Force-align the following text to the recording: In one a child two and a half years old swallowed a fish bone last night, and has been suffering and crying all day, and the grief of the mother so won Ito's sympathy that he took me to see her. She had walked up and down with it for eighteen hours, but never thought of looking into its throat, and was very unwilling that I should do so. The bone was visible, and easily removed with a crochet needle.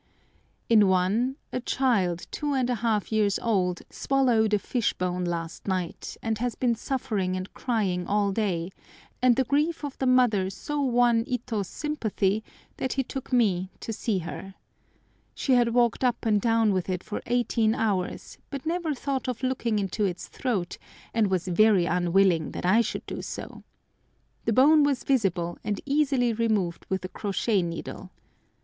In 0.67 0.87
one 0.87 1.35
a 1.53 1.59
child 1.59 2.25
two 2.31 2.53
and 2.55 2.71
a 2.71 2.81
half 2.81 3.11
years 3.11 3.37
old 3.37 3.83
swallowed 3.91 4.51
a 4.51 4.57
fish 4.57 4.93
bone 4.93 5.25
last 5.25 5.67
night, 5.67 6.17
and 6.23 6.39
has 6.39 6.55
been 6.55 6.73
suffering 6.73 7.35
and 7.37 7.53
crying 7.53 8.07
all 8.07 8.31
day, 8.31 8.71
and 9.21 9.35
the 9.35 9.43
grief 9.43 9.85
of 9.85 9.95
the 9.99 10.07
mother 10.07 10.49
so 10.49 10.81
won 10.81 11.23
Ito's 11.27 11.67
sympathy 11.67 12.43
that 12.77 12.93
he 12.93 13.03
took 13.03 13.31
me 13.31 13.69
to 13.81 13.93
see 13.93 14.17
her. 14.17 14.55
She 15.35 15.53
had 15.53 15.71
walked 15.71 16.03
up 16.03 16.25
and 16.25 16.41
down 16.41 16.73
with 16.73 16.89
it 16.89 17.03
for 17.03 17.21
eighteen 17.27 17.75
hours, 17.75 18.39
but 18.49 18.65
never 18.65 18.95
thought 18.95 19.27
of 19.27 19.43
looking 19.43 19.77
into 19.77 20.03
its 20.03 20.27
throat, 20.29 20.79
and 21.13 21.29
was 21.29 21.47
very 21.47 21.85
unwilling 21.85 22.53
that 22.53 22.65
I 22.65 22.81
should 22.81 23.05
do 23.05 23.21
so. 23.21 23.61
The 24.45 24.53
bone 24.53 24.81
was 24.83 25.03
visible, 25.03 25.59
and 25.63 25.79
easily 25.85 26.33
removed 26.33 26.87
with 26.89 27.05
a 27.05 27.09
crochet 27.09 27.61
needle. 27.61 28.09